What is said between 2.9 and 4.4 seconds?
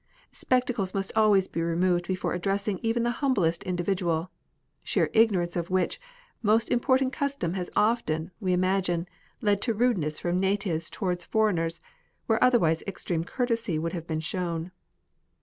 the humblest individual—